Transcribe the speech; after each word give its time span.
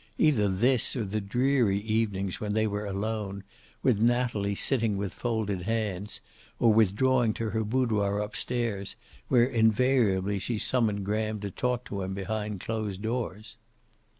Either 0.17 0.47
this, 0.49 0.95
or 0.95 1.05
the 1.05 1.21
dreary 1.21 1.77
evenings 1.77 2.39
when 2.41 2.53
they 2.53 2.65
were 2.65 2.87
alone, 2.87 3.43
with 3.83 3.99
Natalie 3.99 4.55
sifting 4.55 4.97
with 4.97 5.13
folded 5.13 5.61
hands, 5.61 6.21
or 6.57 6.73
withdrawing 6.73 7.35
to 7.35 7.51
her 7.51 7.63
boudoir 7.63 8.17
upstairs, 8.17 8.95
where 9.27 9.45
invariably 9.45 10.39
she 10.39 10.57
summoned 10.57 11.05
Graham 11.05 11.39
to 11.41 11.51
talk 11.51 11.85
to 11.85 12.01
him 12.01 12.15
behind 12.15 12.61
closed 12.61 13.03
doors. 13.03 13.57